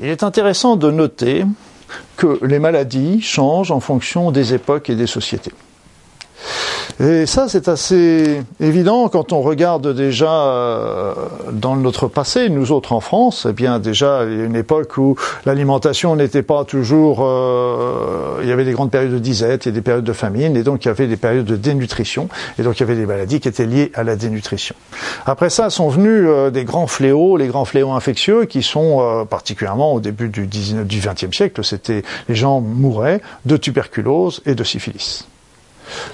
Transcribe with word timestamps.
il 0.00 0.06
est 0.06 0.22
intéressant 0.22 0.76
de 0.76 0.90
noter 0.90 1.44
que 2.16 2.38
les 2.44 2.58
maladies 2.58 3.20
changent 3.20 3.70
en 3.70 3.80
fonction 3.80 4.30
des 4.30 4.54
époques 4.54 4.90
et 4.90 4.96
des 4.96 5.06
sociétés. 5.06 5.52
Et 7.00 7.26
ça, 7.26 7.48
c'est 7.48 7.66
assez 7.66 8.40
évident 8.60 9.08
quand 9.08 9.32
on 9.32 9.40
regarde 9.40 9.94
déjà 9.94 10.30
euh, 10.30 11.14
dans 11.52 11.74
notre 11.74 12.06
passé, 12.06 12.48
nous 12.48 12.70
autres 12.70 12.92
en 12.92 13.00
France, 13.00 13.48
eh 13.50 13.52
bien 13.52 13.80
déjà, 13.80 14.24
il 14.24 14.38
y 14.38 14.40
a 14.40 14.44
une 14.44 14.54
époque 14.54 14.96
où 14.96 15.16
l'alimentation 15.44 16.14
n'était 16.14 16.42
pas 16.42 16.64
toujours... 16.64 17.18
Euh, 17.22 18.38
il 18.42 18.48
y 18.48 18.52
avait 18.52 18.64
des 18.64 18.72
grandes 18.72 18.92
périodes 18.92 19.12
de 19.12 19.18
disette, 19.18 19.66
il 19.66 19.70
y 19.70 19.72
a 19.72 19.74
des 19.74 19.80
périodes 19.80 20.04
de 20.04 20.12
famine, 20.12 20.56
et 20.56 20.62
donc 20.62 20.84
il 20.84 20.88
y 20.88 20.90
avait 20.90 21.08
des 21.08 21.16
périodes 21.16 21.46
de 21.46 21.56
dénutrition, 21.56 22.28
et 22.58 22.62
donc 22.62 22.78
il 22.78 22.80
y 22.80 22.84
avait 22.84 22.96
des 22.96 23.06
maladies 23.06 23.40
qui 23.40 23.48
étaient 23.48 23.66
liées 23.66 23.90
à 23.94 24.04
la 24.04 24.14
dénutrition. 24.14 24.76
Après 25.26 25.50
ça 25.50 25.70
sont 25.70 25.88
venus 25.88 26.26
euh, 26.28 26.50
des 26.50 26.64
grands 26.64 26.86
fléaux, 26.86 27.36
les 27.36 27.48
grands 27.48 27.64
fléaux 27.64 27.90
infectieux, 27.90 28.44
qui 28.44 28.62
sont 28.62 29.26
particulièrement 29.28 29.94
au 29.94 30.00
début 30.00 30.28
du, 30.28 30.46
19, 30.46 30.86
du 30.86 31.00
20e 31.00 31.34
siècle, 31.34 31.64
c'était 31.64 32.02
les 32.28 32.34
gens 32.34 32.60
mouraient 32.60 33.20
de 33.46 33.56
tuberculose 33.56 34.42
et 34.46 34.54
de 34.54 34.62
syphilis. 34.62 35.26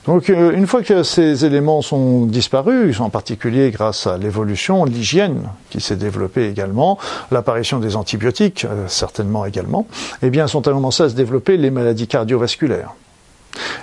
Donc 0.07 0.31
euh, 0.31 0.53
une 0.53 0.67
fois 0.67 0.83
que 0.83 1.03
ces 1.03 1.45
éléments 1.45 1.83
sont 1.83 2.27
disparus, 2.27 3.01
en 3.01 3.11
particulier 3.11 3.71
grâce 3.71 4.07
à 4.07 4.17
l'évolution, 4.17 4.85
l'hygiène 4.85 5.43
qui 5.69 5.81
s'est 5.81 5.97
développée 5.97 6.49
également, 6.49 6.99
l'apparition 7.31 7.79
des 7.79 7.97
antibiotiques 7.97 8.65
euh, 8.65 8.87
certainement 8.89 9.45
également, 9.45 9.87
eh 10.23 10.31
bien 10.31 10.47
sont 10.47 10.63
commencé 10.63 11.03
à 11.03 11.09
se 11.11 11.15
développer 11.15 11.57
les 11.57 11.71
maladies 11.71 12.07
cardiovasculaires. 12.07 12.95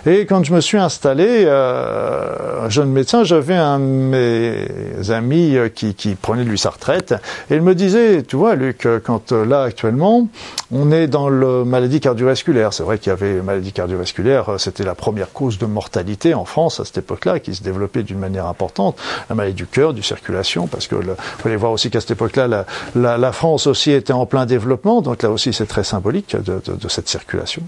Et 0.10 0.26
quand 0.26 0.42
je 0.46 0.54
me 0.54 0.62
suis 0.62 0.78
installé, 0.78 1.44
euh, 1.46 2.70
jeune 2.70 2.92
médecin, 2.92 3.26
j'avais 3.26 3.56
un 3.56 3.78
de 3.78 3.84
mes 3.84 5.12
amis 5.12 5.58
euh, 5.58 5.68
qui, 5.68 5.96
qui, 5.96 6.16
prenait 6.16 6.46
lui 6.46 6.58
sa 6.58 6.70
retraite, 6.70 7.14
et 7.52 7.56
il 7.56 7.62
me 7.62 7.76
disait, 7.76 8.24
tu 8.24 8.38
vois, 8.38 8.56
Luc, 8.56 8.86
euh, 8.86 9.02
quand 9.04 9.34
euh, 9.34 9.46
là 9.46 9.64
actuellement, 9.64 10.30
on 10.72 10.94
est 10.94 11.08
dans 11.08 11.28
le 11.28 11.66
maladie 11.66 12.00
cardiovasculaire. 12.00 12.72
C'est 12.72 12.84
vrai 12.84 13.00
qu'il 13.00 13.10
y 13.10 13.14
avait 13.14 13.42
maladie 13.42 13.74
cardiovasculaire, 13.74 14.52
c'était 14.60 14.86
la 14.86 14.96
première 14.96 15.34
cause 15.34 15.58
de 15.58 15.66
mortalité 15.66 16.34
en 16.34 16.46
France 16.46 16.80
à 16.80 16.86
cette 16.86 17.00
époque-là, 17.00 17.40
qui 17.40 17.54
se 17.54 17.62
développait 17.62 18.04
d'une 18.04 18.20
manière 18.20 18.46
importante. 18.46 18.98
La 19.30 19.36
maladie 19.36 19.56
du 19.56 19.68
cœur, 19.68 19.94
du 19.94 20.04
circulation, 20.04 20.68
parce 20.68 20.88
que 20.88 20.96
il 20.96 21.16
fallait 21.44 21.58
voir 21.58 21.74
aussi 21.74 21.90
qu'à 21.90 22.00
cette 22.00 22.12
époque-là, 22.12 22.48
la, 22.48 22.66
la, 22.96 23.18
la, 23.18 23.32
France 23.34 23.68
aussi 23.68 23.92
était 23.92 24.14
en 24.14 24.26
plein 24.26 24.46
développement, 24.46 25.02
donc 25.02 25.22
là 25.22 25.32
aussi 25.32 25.52
c'est 25.52 25.66
très 25.66 25.84
symbolique 25.84 26.34
de, 26.36 26.62
de, 26.66 26.78
de, 26.78 26.88
cette 26.88 27.10
circulation. 27.10 27.62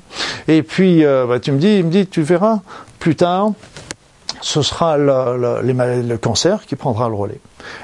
Et 0.47 0.63
puis, 0.63 1.03
euh, 1.03 1.25
bah, 1.27 1.41
tu 1.41 1.51
me 1.51 1.59
dis, 1.59 1.79
il 1.79 1.85
me 1.85 1.91
dit, 1.91 2.07
tu 2.07 2.23
plus 2.99 3.15
tard, 3.15 3.51
ce 4.41 4.61
sera 4.61 4.97
le, 4.97 5.61
le, 5.61 6.01
le, 6.01 6.17
cancer 6.17 6.65
qui 6.65 6.75
prendra 6.75 7.09
le 7.09 7.15
relais. 7.15 7.41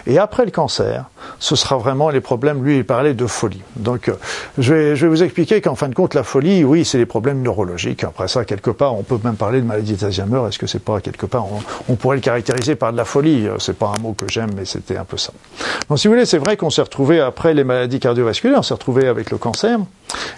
Et 0.08 0.20
après 0.20 0.46
le 0.46 0.52
cancer, 0.52 1.06
ce 1.40 1.56
sera 1.56 1.78
vraiment 1.78 2.10
les 2.10 2.22
problèmes. 2.22 2.64
Lui, 2.64 2.78
il 2.78 2.86
parlait 2.86 3.14
de 3.14 3.26
folie. 3.26 3.62
Donc, 3.76 4.10
euh, 4.10 4.16
je, 4.58 4.74
vais, 4.74 5.08
vous 5.08 5.24
expliquer 5.24 5.62
qu'en 5.62 5.76
fin 5.76 5.90
de 5.90 5.96
compte, 5.96 6.14
la 6.14 6.24
folie, 6.24 6.64
oui, 6.64 6.86
c'est 6.86 6.98
les 6.98 7.06
problèmes 7.06 7.42
neurologiques. 7.42 8.04
Après 8.04 8.28
ça, 8.28 8.46
quelque 8.46 8.72
part, 8.72 8.96
on 8.96 9.04
peut 9.04 9.20
même 9.24 9.36
parler 9.36 9.62
de 9.62 9.66
maladie 9.66 9.94
d'Alzheimer. 9.94 10.42
Est-ce 10.48 10.60
que 10.60 10.68
c'est 10.68 10.84
pas 10.84 11.02
quelque 11.02 11.26
part, 11.26 11.46
on, 11.88 11.96
pourrait 11.96 12.18
le 12.18 12.22
caractériser 12.22 12.76
par 12.76 12.92
de 12.92 12.98
la 12.98 13.06
folie? 13.06 13.48
Euh, 13.48 13.58
C'est 13.60 13.78
pas 13.78 13.94
un 13.98 14.02
mot 14.02 14.14
que 14.14 14.26
j'aime, 14.30 14.52
mais 14.56 14.66
c'était 14.66 14.98
un 14.98 15.06
peu 15.06 15.18
ça. 15.18 15.34
Donc, 15.90 16.00
si 16.00 16.08
vous 16.08 16.14
voulez, 16.14 16.26
c'est 16.26 16.38
vrai 16.38 16.58
qu'on 16.58 16.70
s'est 16.70 16.82
retrouvé 16.82 17.20
après 17.20 17.54
les 17.54 17.64
maladies 17.64 18.00
cardiovasculaires, 18.00 18.60
on 18.60 18.64
s'est 18.64 18.74
retrouvé 18.74 19.08
avec 19.08 19.32
le 19.32 19.38
cancer, 19.38 19.80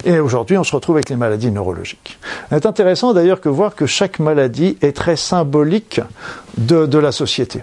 et 0.05 0.19
aujourd'hui, 0.19 0.57
on 0.57 0.63
se 0.63 0.75
retrouve 0.75 0.95
avec 0.95 1.09
les 1.09 1.15
maladies 1.15 1.51
neurologiques. 1.51 2.17
C'est 2.49 2.65
intéressant 2.65 3.13
d'ailleurs 3.13 3.41
que 3.41 3.49
voir 3.49 3.75
que 3.75 3.85
chaque 3.85 4.19
maladie 4.19 4.77
est 4.81 4.95
très 4.95 5.15
symbolique 5.15 6.01
de 6.57 6.97
la 6.97 7.11
société. 7.11 7.61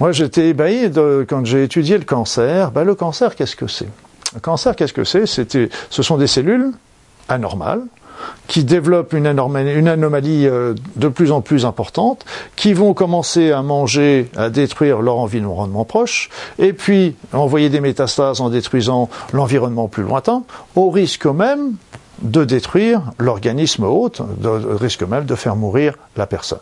Moi, 0.00 0.12
j'étais 0.12 0.48
ébahi 0.48 0.90
quand 1.28 1.44
j'ai 1.44 1.64
étudié 1.64 1.98
le 1.98 2.04
cancer. 2.04 2.70
Ben, 2.70 2.84
le 2.84 2.94
cancer, 2.94 3.34
qu'est-ce 3.36 3.56
que 3.56 3.66
c'est? 3.66 3.88
Le 4.34 4.40
cancer, 4.40 4.76
qu'est-ce 4.76 4.92
que 4.92 5.04
c'est? 5.04 5.26
Ce 5.26 6.02
sont 6.02 6.16
des 6.16 6.26
cellules 6.26 6.72
anormales 7.28 7.82
qui 8.46 8.64
développent 8.64 9.12
une, 9.12 9.26
une 9.26 9.88
anomalie 9.88 10.46
euh, 10.46 10.74
de 10.96 11.08
plus 11.08 11.32
en 11.32 11.40
plus 11.40 11.64
importante, 11.64 12.24
qui 12.56 12.72
vont 12.72 12.94
commencer 12.94 13.50
à 13.52 13.62
manger, 13.62 14.30
à 14.36 14.50
détruire 14.50 15.00
leur 15.00 15.18
environnement 15.18 15.84
proche, 15.84 16.28
et 16.58 16.72
puis 16.72 17.16
envoyer 17.32 17.68
des 17.68 17.80
métastases 17.80 18.40
en 18.40 18.50
détruisant 18.50 19.08
l'environnement 19.32 19.88
plus 19.88 20.02
lointain, 20.02 20.44
au 20.76 20.90
risque 20.90 21.26
même 21.26 21.74
de 22.20 22.44
détruire 22.44 23.02
l'organisme 23.18 23.84
hôte, 23.84 24.20
au 24.20 24.76
risque 24.76 25.02
même 25.02 25.24
de 25.24 25.34
faire 25.34 25.56
mourir 25.56 25.94
la 26.16 26.26
personne. 26.26 26.60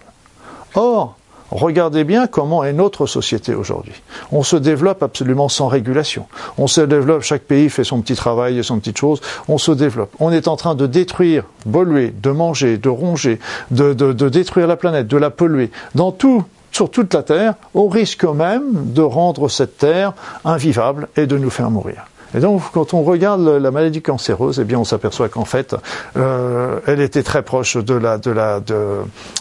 Or, 0.75 1.17
Regardez 1.51 2.05
bien 2.05 2.27
comment 2.27 2.65
est 2.65 2.73
notre 2.73 3.07
société 3.07 3.55
aujourd'hui. 3.55 3.95
On 4.31 4.43
se 4.43 4.57
développe 4.57 5.03
absolument 5.03 5.49
sans 5.49 5.69
régulation. 5.69 6.27
On 6.59 6.67
se 6.67 6.81
développe, 6.81 7.23
chaque 7.23 7.43
pays 7.43 7.69
fait 7.69 7.85
son 7.85 8.01
petit 8.01 8.15
travail 8.15 8.59
et 8.59 8.63
son 8.63 8.79
petite 8.79 8.99
chose. 8.99 9.21
On 9.49 9.59
se 9.59 9.73
développe. 9.73 10.15
On 10.21 10.31
est 10.31 10.49
en 10.49 10.57
train 10.57 10.75
de 10.75 10.87
détruire, 10.87 11.45
polluer, 11.71 12.15
de 12.17 12.31
manger, 12.31 12.79
de 12.79 12.89
ronger, 12.89 13.39
de, 13.71 13.95
de, 13.95 14.13
de 14.13 14.29
détruire 14.29 14.67
la 14.67 14.77
planète, 14.77 15.09
de 15.09 15.17
la 15.17 15.31
polluer. 15.31 15.71
Dans 15.95 16.13
tout, 16.13 16.45
sur 16.73 16.91
toute 16.91 17.13
la 17.15 17.23
Terre, 17.23 17.55
au 17.75 17.89
risque 17.89 18.25
même 18.25 18.93
de 18.93 19.03
rendre 19.03 19.49
cette 19.49 19.79
Terre 19.79 20.13
invivable 20.45 21.09
et 21.17 21.27
de 21.27 21.37
nous 21.37 21.51
faire 21.51 21.71
mourir. 21.71 22.07
Et 22.35 22.41
donc, 22.41 22.63
quand 22.73 22.95
on 22.95 23.03
regarde 23.03 23.47
la 23.47 23.71
maladie 23.71 24.03
cancéreuse, 24.03 24.61
eh 24.61 24.65
bien, 24.65 24.79
on 24.79 24.85
s'aperçoit 24.85 25.29
qu'en 25.29 25.45
fait, 25.45 25.75
euh, 26.17 26.79
elle 26.87 27.01
était 27.01 27.23
très 27.23 27.43
proche 27.43 27.77
de 27.77 27.95
la, 27.95 28.19
de 28.19 28.31
la, 28.31 28.61
de, 28.61 28.99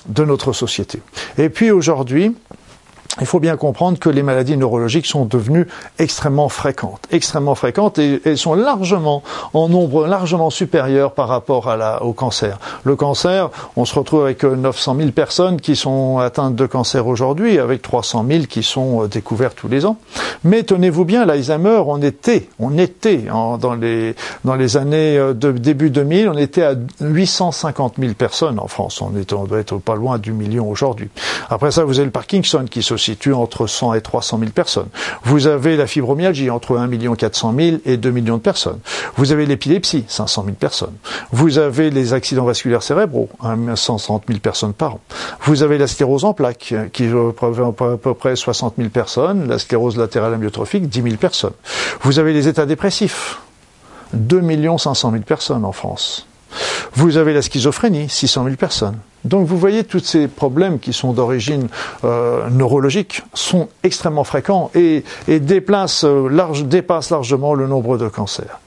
de 0.08 0.24
notre 0.26 0.54
société. 0.54 1.02
Et 1.38 1.50
puis 1.50 1.72
aujourd'hui, 1.72 2.36
il 3.22 3.28
faut 3.28 3.40
bien 3.40 3.58
comprendre 3.58 4.00
que 4.00 4.10
les 4.10 4.24
maladies 4.24 4.58
neurologiques 4.58 5.06
sont 5.06 5.26
devenues 5.26 5.68
extrêmement 5.98 6.50
fréquentes, 6.50 7.02
extrêmement 7.12 7.56
fréquentes 7.56 8.00
et 8.00 8.22
elles 8.26 8.38
sont 8.38 8.54
largement 8.54 9.24
en 9.54 9.70
nombre 9.70 10.08
largement 10.08 10.50
supérieur 10.50 11.14
par 11.14 11.28
rapport 11.28 11.70
à 11.70 11.78
la, 11.78 12.04
au 12.04 12.14
cancer. 12.14 12.60
Le 12.84 12.96
cancer, 12.96 13.50
on 13.76 13.86
se 13.86 13.96
retrouve 13.96 14.24
avec 14.24 14.44
900 14.44 14.96
000 14.98 15.12
personnes 15.12 15.60
qui 15.62 15.76
sont 15.76 16.20
atteintes 16.20 16.56
de 16.56 16.66
cancer 16.66 17.08
aujourd'hui, 17.08 17.60
avec 17.60 17.82
300 17.82 18.26
000 18.28 18.44
qui 18.46 18.64
sont 18.64 19.06
découvertes 19.06 19.58
tous 19.58 19.68
les 19.68 19.86
ans. 19.86 19.98
Mais 20.44 20.64
tenez-vous 20.64 21.06
bien, 21.06 21.26
l'Alzheimer, 21.26 21.82
on 21.86 22.02
était, 22.02 22.50
on 22.60 22.78
était 22.78 23.26
en, 23.32 23.58
dans 23.58 23.76
les 23.76 24.16
dans 24.44 24.56
les 24.56 24.78
années 24.78 25.18
de 25.18 25.52
début 25.52 25.90
2000, 25.90 26.30
on 26.30 26.38
était 26.38 26.64
à 26.64 26.76
850 27.02 27.96
000 28.00 28.14
personnes 28.14 28.60
en 28.60 28.68
France. 28.68 29.02
On, 29.02 29.16
est, 29.18 29.34
on 29.34 29.46
doit 29.46 29.60
être 29.60 29.78
pas 29.78 29.96
loin 29.96 30.18
du 30.18 30.32
million 30.32 30.70
aujourd'hui. 30.70 31.10
Après 31.50 31.72
ça, 31.72 31.84
vous 31.84 32.00
avez 32.00 32.06
le 32.06 32.12
Parkinson 32.12 32.66
qui 32.70 32.84
situe 33.10 33.34
entre 33.34 33.66
100 33.66 33.96
et 33.96 34.02
300 34.02 34.40
000 34.40 34.52
personnes. 34.52 34.88
Vous 35.24 35.48
avez 35.48 35.76
la 35.78 35.88
fibromyalgie 35.88 36.50
entre 36.50 36.78
1 36.78 37.16
400 37.16 37.54
000 37.58 37.78
et 37.86 37.98
2 37.98 38.12
millions 38.12 38.38
de 38.38 38.42
personnes. 38.42 38.80
Vous 39.16 39.32
avez 39.32 39.46
l'épilepsie, 39.46 40.06
500 40.08 40.44
000 40.46 40.56
personnes. 40.56 40.94
Vous 41.32 41.58
avez 41.58 41.90
les 41.90 42.14
accidents 42.14 42.46
vasculaires 42.46 42.84
cérébraux, 42.84 43.30
130 43.76 44.24
000 44.28 44.40
personnes 44.40 44.74
par 44.74 44.96
an. 44.96 45.00
Vous 45.42 45.64
avez 45.64 45.78
la 45.78 45.88
sclérose 45.88 46.24
en 46.24 46.34
plaques, 46.34 46.74
qui 46.94 47.12
représente 47.12 47.82
à 47.82 47.98
peu 47.98 48.14
près 48.14 48.36
60 48.36 48.76
000 48.78 48.90
personnes, 48.90 49.48
la 49.48 49.58
sclérose 49.58 49.98
latérale 49.98 50.34
amyotrophique, 50.34 50.88
10 50.88 51.02
000 51.02 51.16
personnes. 51.16 51.54
Vous 52.02 52.20
avez 52.20 52.34
les 52.34 52.48
états 52.48 52.66
dépressifs, 52.66 53.40
2 54.14 54.42
500 54.78 55.12
000 55.12 55.24
personnes 55.24 55.66
en 55.66 55.72
France. 55.72 56.28
Vous 56.94 57.18
avez 57.18 57.34
la 57.34 57.42
schizophrénie, 57.42 58.10
600 58.10 58.44
000 58.46 58.56
personnes. 58.56 58.98
Donc 59.26 59.48
vous 59.48 59.58
voyez, 59.58 59.84
tous 59.84 60.00
ces 60.00 60.28
problèmes 60.28 60.80
qui 60.80 60.94
sont 60.94 61.14
d'origine 61.14 61.68
euh, 62.04 62.50
neurologique 62.50 63.24
sont 63.34 63.68
extrêmement 63.84 64.24
fréquents 64.24 64.72
et, 64.76 65.04
euh, 65.28 65.40
dépassent 65.40 67.12
largement 67.12 67.54
le 67.54 67.68
nombre 67.68 67.98
de 67.98 68.08
cancers. 68.08 68.60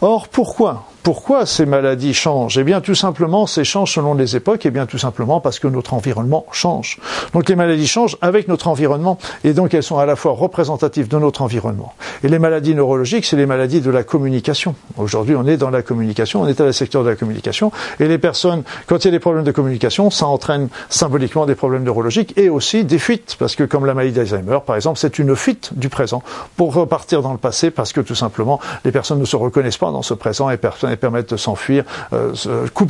Or, 0.00 0.28
pourquoi 0.28 0.89
pourquoi 1.02 1.46
ces 1.46 1.66
maladies 1.66 2.14
changent 2.14 2.58
Eh 2.58 2.64
bien, 2.64 2.80
tout 2.80 2.94
simplement, 2.94 3.46
ces 3.46 3.64
changent 3.64 3.94
selon 3.94 4.14
les 4.14 4.36
époques, 4.36 4.66
et 4.66 4.68
eh 4.68 4.70
bien 4.70 4.86
tout 4.86 4.98
simplement 4.98 5.40
parce 5.40 5.58
que 5.58 5.68
notre 5.68 5.94
environnement 5.94 6.44
change. 6.52 6.98
Donc 7.32 7.48
les 7.48 7.56
maladies 7.56 7.86
changent 7.86 8.16
avec 8.20 8.48
notre 8.48 8.68
environnement, 8.68 9.18
et 9.44 9.52
donc 9.52 9.72
elles 9.72 9.82
sont 9.82 9.98
à 9.98 10.06
la 10.06 10.16
fois 10.16 10.32
représentatives 10.32 11.08
de 11.08 11.18
notre 11.18 11.42
environnement. 11.42 11.94
Et 12.22 12.28
les 12.28 12.38
maladies 12.38 12.74
neurologiques, 12.74 13.24
c'est 13.24 13.36
les 13.36 13.46
maladies 13.46 13.80
de 13.80 13.90
la 13.90 14.02
communication. 14.02 14.74
Aujourd'hui, 14.98 15.34
on 15.36 15.46
est 15.46 15.56
dans 15.56 15.70
la 15.70 15.82
communication, 15.82 16.42
on 16.42 16.48
est 16.48 16.60
à 16.60 16.64
le 16.64 16.72
secteur 16.72 17.02
de 17.02 17.08
la 17.08 17.16
communication, 17.16 17.72
et 17.98 18.06
les 18.06 18.18
personnes, 18.18 18.62
quand 18.86 18.98
il 18.98 19.06
y 19.06 19.08
a 19.08 19.12
des 19.12 19.20
problèmes 19.20 19.44
de 19.44 19.52
communication, 19.52 20.10
ça 20.10 20.26
entraîne 20.26 20.68
symboliquement 20.88 21.46
des 21.46 21.54
problèmes 21.54 21.84
neurologiques 21.84 22.34
et 22.36 22.50
aussi 22.50 22.84
des 22.84 22.98
fuites, 22.98 23.36
parce 23.38 23.56
que 23.56 23.64
comme 23.64 23.86
la 23.86 23.94
maladie 23.94 24.12
d'Alzheimer, 24.12 24.58
par 24.66 24.76
exemple, 24.76 24.98
c'est 24.98 25.18
une 25.18 25.34
fuite 25.34 25.70
du 25.72 25.88
présent 25.88 26.22
pour 26.56 26.74
repartir 26.74 27.22
dans 27.22 27.32
le 27.32 27.38
passé, 27.38 27.70
parce 27.70 27.92
que 27.92 28.00
tout 28.00 28.14
simplement, 28.14 28.60
les 28.84 28.92
personnes 28.92 29.18
ne 29.18 29.24
se 29.24 29.36
reconnaissent 29.36 29.78
pas 29.78 29.90
dans 29.90 30.02
ce 30.02 30.14
présent 30.14 30.50
et 30.50 30.56
personne 30.56 30.89
et 30.90 30.96
permettent 30.96 31.30
de 31.30 31.36
s'enfuir, 31.36 31.84
euh, 32.12 32.32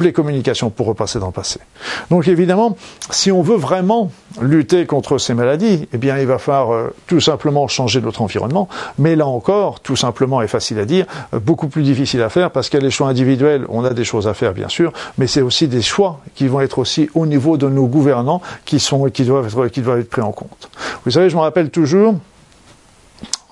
les 0.00 0.12
communications 0.12 0.70
pour 0.70 0.86
repasser 0.86 1.18
dans 1.18 1.26
le 1.26 1.32
passé. 1.32 1.60
Donc 2.10 2.26
évidemment, 2.28 2.76
si 3.10 3.30
on 3.30 3.42
veut 3.42 3.56
vraiment 3.56 4.10
lutter 4.40 4.86
contre 4.86 5.18
ces 5.18 5.34
maladies, 5.34 5.88
eh 5.92 5.98
bien 5.98 6.18
il 6.18 6.26
va 6.26 6.38
falloir 6.38 6.72
euh, 6.72 6.94
tout 7.06 7.20
simplement 7.20 7.68
changer 7.68 8.00
notre 8.00 8.22
environnement, 8.22 8.68
mais 8.98 9.16
là 9.16 9.26
encore, 9.26 9.80
tout 9.80 9.96
simplement 9.96 10.42
et 10.42 10.48
facile 10.48 10.78
à 10.78 10.84
dire, 10.84 11.06
euh, 11.34 11.38
beaucoup 11.38 11.68
plus 11.68 11.82
difficile 11.82 12.22
à 12.22 12.28
faire 12.28 12.50
parce 12.50 12.70
les 12.78 12.90
choix 12.90 13.08
individuels, 13.08 13.66
on 13.68 13.84
a 13.84 13.90
des 13.90 14.04
choses 14.04 14.26
à 14.26 14.34
faire 14.34 14.52
bien 14.52 14.68
sûr, 14.68 14.92
mais 15.18 15.26
c'est 15.26 15.42
aussi 15.42 15.68
des 15.68 15.82
choix 15.82 16.20
qui 16.34 16.48
vont 16.48 16.60
être 16.60 16.78
aussi 16.78 17.10
au 17.14 17.26
niveau 17.26 17.56
de 17.56 17.68
nos 17.68 17.86
gouvernants 17.86 18.40
qui 18.64 18.78
doivent 19.24 19.46
être, 19.46 19.66
qui 19.68 19.82
doivent 19.82 20.00
être 20.00 20.10
pris 20.10 20.22
en 20.22 20.32
compte. 20.32 20.70
Vous 21.04 21.10
savez, 21.10 21.30
je 21.30 21.36
me 21.36 21.40
rappelle 21.40 21.70
toujours 21.70 22.14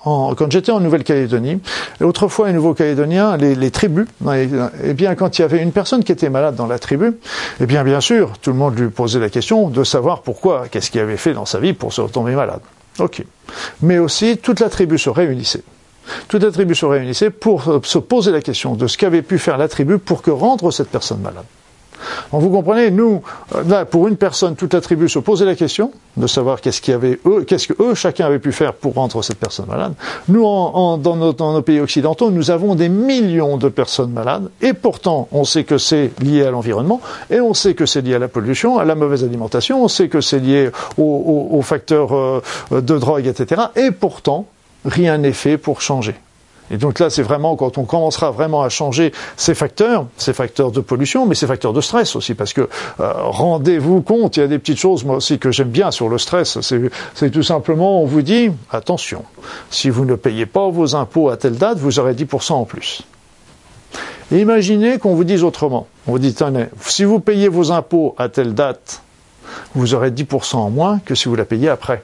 quand 0.03 0.51
j'étais 0.51 0.71
en 0.71 0.79
Nouvelle-Calédonie, 0.79 1.59
autrefois 2.01 2.47
les 2.47 2.53
Nouveaux-Calédoniens, 2.53 3.37
les, 3.37 3.55
les, 3.55 3.71
tribus, 3.71 4.07
eh 4.83 4.93
bien 4.93 5.15
quand 5.15 5.37
il 5.37 5.41
y 5.41 5.45
avait 5.45 5.61
une 5.61 5.71
personne 5.71 6.03
qui 6.03 6.11
était 6.11 6.29
malade 6.29 6.55
dans 6.55 6.67
la 6.67 6.79
tribu, 6.79 7.17
eh 7.59 7.65
bien 7.65 7.83
bien 7.83 8.01
sûr, 8.01 8.37
tout 8.41 8.51
le 8.51 8.57
monde 8.57 8.77
lui 8.77 8.89
posait 8.89 9.19
la 9.19 9.29
question 9.29 9.69
de 9.69 9.83
savoir 9.83 10.21
pourquoi, 10.21 10.67
qu'est-ce 10.69 10.91
qu'il 10.91 11.01
avait 11.01 11.17
fait 11.17 11.33
dans 11.33 11.45
sa 11.45 11.59
vie 11.59 11.73
pour 11.73 11.93
se 11.93 12.01
retomber 12.01 12.35
malade. 12.35 12.61
Ok. 12.99 13.23
Mais 13.81 13.97
aussi, 13.97 14.37
toute 14.37 14.59
la 14.59 14.69
tribu 14.69 14.97
se 14.97 15.09
réunissait. 15.09 15.63
Toute 16.27 16.43
la 16.43 16.51
tribu 16.51 16.75
se 16.75 16.85
réunissait 16.85 17.29
pour 17.29 17.81
se 17.83 17.99
poser 17.99 18.31
la 18.31 18.41
question 18.41 18.75
de 18.75 18.87
ce 18.87 18.97
qu'avait 18.97 19.21
pu 19.21 19.37
faire 19.37 19.57
la 19.57 19.67
tribu 19.67 19.99
pour 19.99 20.21
que 20.21 20.31
rendre 20.31 20.71
cette 20.71 20.89
personne 20.89 21.21
malade. 21.21 21.45
Vous 22.31 22.49
comprenez, 22.49 22.91
nous, 22.91 23.21
euh, 23.55 23.63
là, 23.67 23.85
pour 23.85 24.07
une 24.07 24.17
personne, 24.17 24.55
toute 24.55 24.73
la 24.73 24.81
tribu 24.81 25.09
se 25.09 25.19
posait 25.19 25.45
la 25.45 25.55
question 25.55 25.91
de 26.17 26.27
savoir 26.27 26.61
qu'est-ce 26.61 26.81
qu'il 26.81 26.95
y 26.95 27.45
qu'est-ce 27.45 27.67
que 27.67 27.93
chacun 27.93 28.25
avait 28.25 28.39
pu 28.39 28.51
faire 28.51 28.73
pour 28.73 28.95
rendre 28.95 29.23
cette 29.23 29.37
personne 29.37 29.67
malade. 29.67 29.93
Nous, 30.27 30.41
dans, 30.41 31.15
nos, 31.15 31.61
pays 31.61 31.79
occidentaux, 31.79 32.31
nous 32.31 32.51
avons 32.51 32.75
des 32.75 32.89
millions 32.89 33.57
de 33.57 33.69
personnes 33.69 34.11
malades, 34.11 34.49
et 34.61 34.73
pourtant, 34.73 35.27
on 35.31 35.43
sait 35.43 35.63
que 35.63 35.77
c'est 35.77 36.11
lié 36.21 36.43
à 36.43 36.51
l'environnement, 36.51 37.01
et 37.29 37.39
on 37.39 37.53
sait 37.53 37.73
que 37.73 37.85
c'est 37.85 38.01
lié 38.01 38.15
à 38.15 38.19
la 38.19 38.27
pollution, 38.27 38.79
à 38.79 38.85
la 38.85 38.95
mauvaise 38.95 39.23
alimentation, 39.23 39.83
on 39.83 39.87
sait 39.87 40.09
que 40.09 40.21
c'est 40.21 40.39
lié 40.39 40.69
aux 40.97 41.61
facteurs 41.61 42.15
euh, 42.15 42.41
de 42.71 42.97
drogue, 42.97 43.27
etc. 43.27 43.61
Et 43.75 43.91
pourtant, 43.91 44.45
rien 44.85 45.17
n'est 45.17 45.33
fait 45.33 45.57
pour 45.57 45.81
changer. 45.81 46.15
Et 46.71 46.77
donc 46.77 46.99
là, 46.99 47.09
c'est 47.09 47.23
vraiment 47.23 47.55
quand 47.55 47.77
on 47.77 47.83
commencera 47.83 48.31
vraiment 48.31 48.61
à 48.61 48.69
changer 48.69 49.11
ces 49.37 49.55
facteurs, 49.55 50.05
ces 50.17 50.33
facteurs 50.33 50.71
de 50.71 50.81
pollution, 50.81 51.25
mais 51.25 51.35
ces 51.35 51.47
facteurs 51.47 51.73
de 51.73 51.81
stress 51.81 52.15
aussi, 52.15 52.33
parce 52.33 52.53
que 52.53 52.61
euh, 52.99 53.13
rendez-vous 53.15 54.01
compte, 54.01 54.37
il 54.37 54.41
y 54.41 54.43
a 54.43 54.47
des 54.47 54.59
petites 54.59 54.77
choses 54.77 55.03
moi 55.03 55.17
aussi 55.17 55.39
que 55.39 55.51
j'aime 55.51 55.69
bien 55.69 55.91
sur 55.91 56.09
le 56.09 56.17
stress. 56.17 56.59
C'est 57.15 57.31
tout 57.31 57.43
simplement, 57.43 58.01
on 58.01 58.05
vous 58.05 58.21
dit, 58.21 58.51
attention, 58.71 59.23
si 59.69 59.89
vous 59.89 60.05
ne 60.05 60.15
payez 60.15 60.45
pas 60.45 60.69
vos 60.69 60.95
impôts 60.95 61.29
à 61.29 61.37
telle 61.37 61.57
date, 61.57 61.77
vous 61.79 61.99
aurez 61.99 62.13
10% 62.13 62.53
en 62.53 62.65
plus. 62.65 63.03
Imaginez 64.31 64.99
qu'on 64.99 65.15
vous 65.15 65.23
dise 65.23 65.43
autrement. 65.43 65.87
On 66.07 66.11
vous 66.11 66.19
dit, 66.19 66.35
tenez, 66.35 66.65
si 66.81 67.03
vous 67.03 67.19
payez 67.19 67.47
vos 67.47 67.71
impôts 67.71 68.13
à 68.17 68.29
telle 68.29 68.53
date, 68.53 69.01
vous 69.73 69.95
aurez 69.95 70.11
10% 70.11 70.57
en 70.57 70.69
moins 70.69 70.99
que 71.03 71.15
si 71.15 71.27
vous 71.27 71.35
la 71.35 71.45
payez 71.45 71.69
après 71.69 72.03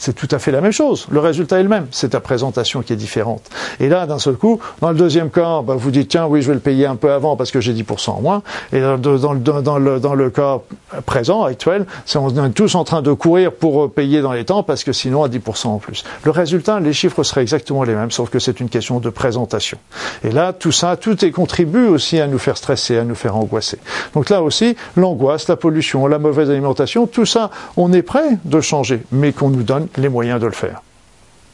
c'est 0.00 0.14
tout 0.14 0.28
à 0.30 0.38
fait 0.38 0.50
la 0.50 0.62
même 0.62 0.72
chose. 0.72 1.06
Le 1.10 1.20
résultat 1.20 1.60
est 1.60 1.62
le 1.62 1.68
même. 1.68 1.86
C'est 1.90 2.10
ta 2.10 2.20
présentation 2.20 2.80
qui 2.80 2.94
est 2.94 2.96
différente. 2.96 3.42
Et 3.80 3.90
là, 3.90 4.06
d'un 4.06 4.18
seul 4.18 4.34
coup, 4.34 4.58
dans 4.80 4.90
le 4.90 4.96
deuxième 4.96 5.28
cas, 5.28 5.60
bah, 5.60 5.74
vous 5.76 5.90
dites 5.90 6.08
tiens, 6.08 6.26
oui, 6.26 6.40
je 6.40 6.48
vais 6.48 6.54
le 6.54 6.60
payer 6.60 6.86
un 6.86 6.96
peu 6.96 7.12
avant 7.12 7.36
parce 7.36 7.50
que 7.50 7.60
j'ai 7.60 7.74
10% 7.74 8.12
en 8.12 8.22
moins. 8.22 8.42
Et 8.72 8.80
dans, 8.80 8.96
dans, 8.96 9.60
dans, 9.60 9.78
le, 9.78 10.00
dans 10.00 10.14
le 10.14 10.30
cas 10.30 10.60
présent, 11.04 11.44
actuel, 11.44 11.84
c'est 12.06 12.16
on 12.16 12.30
est 12.30 12.50
tous 12.50 12.74
en 12.76 12.84
train 12.84 13.02
de 13.02 13.12
courir 13.12 13.52
pour 13.52 13.92
payer 13.92 14.22
dans 14.22 14.32
les 14.32 14.46
temps 14.46 14.62
parce 14.62 14.84
que 14.84 14.94
sinon 14.94 15.22
à 15.22 15.28
10% 15.28 15.66
en 15.68 15.78
plus. 15.78 16.02
Le 16.24 16.30
résultat, 16.30 16.80
les 16.80 16.94
chiffres 16.94 17.22
seraient 17.22 17.42
exactement 17.42 17.84
les 17.84 17.94
mêmes, 17.94 18.10
sauf 18.10 18.30
que 18.30 18.38
c'est 18.38 18.58
une 18.58 18.70
question 18.70 19.00
de 19.00 19.10
présentation. 19.10 19.76
Et 20.24 20.30
là, 20.30 20.54
tout 20.54 20.72
ça, 20.72 20.96
tout 20.96 21.22
est 21.26 21.30
contribue 21.30 21.86
aussi 21.88 22.18
à 22.20 22.26
nous 22.26 22.38
faire 22.38 22.56
stresser, 22.56 22.96
à 22.96 23.04
nous 23.04 23.14
faire 23.14 23.36
angoisser. 23.36 23.78
Donc 24.14 24.30
là 24.30 24.42
aussi, 24.42 24.76
l'angoisse, 24.96 25.46
la 25.48 25.56
pollution, 25.56 26.06
la 26.06 26.18
mauvaise 26.18 26.48
alimentation, 26.48 27.06
tout 27.06 27.26
ça, 27.26 27.50
on 27.76 27.92
est 27.92 28.02
prêt 28.02 28.38
de 28.46 28.60
changer, 28.62 29.02
mais 29.12 29.32
qu'on 29.32 29.50
nous 29.50 29.62
donne 29.62 29.88
les 29.96 30.08
moyens 30.08 30.40
de 30.40 30.46
le 30.46 30.52
faire. 30.52 30.82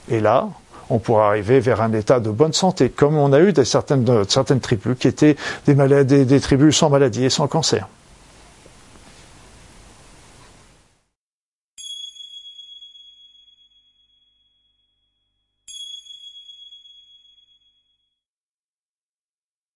Et 0.09 0.21
là, 0.21 0.49
on 0.89 0.99
pourra 0.99 1.29
arriver 1.29 1.61
vers 1.61 1.81
un 1.81 1.93
état 1.93 2.21
de 2.21 2.31
bonne 2.31 2.53
santé, 2.53 2.91
comme 2.91 3.17
on 3.17 3.33
a 3.33 3.41
eu 3.41 3.53
des 3.53 3.65
certaines, 3.65 4.25
certaines 4.29 4.61
tribus 4.61 4.97
qui 4.99 5.09
étaient 5.09 5.37
des, 5.67 5.75
malades, 5.75 6.07
des 6.07 6.41
tribus 6.41 6.77
sans 6.77 6.91
maladie 6.91 7.25
et 7.25 7.31
sans 7.31 7.49
cancer. 7.49 7.89